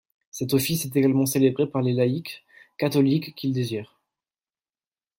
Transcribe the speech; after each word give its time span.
Cet 0.31 0.55
office 0.55 0.85
est 0.85 0.95
également 0.95 1.27
célébré 1.27 1.67
par 1.67 1.83
les 1.83 1.93
laïcs 1.93 2.43
catholiques 2.79 3.35
qui 3.35 3.49
le 3.49 3.53
désirent. 3.53 3.99